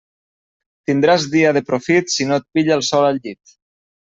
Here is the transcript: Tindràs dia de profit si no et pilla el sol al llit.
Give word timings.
Tindràs 0.91 1.27
dia 1.35 1.51
de 1.59 1.63
profit 1.69 2.11
si 2.17 2.27
no 2.31 2.41
et 2.41 2.49
pilla 2.59 2.77
el 2.81 2.85
sol 2.91 3.07
al 3.11 3.25
llit. 3.27 3.57